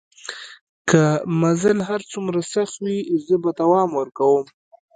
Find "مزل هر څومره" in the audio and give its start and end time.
1.41-2.39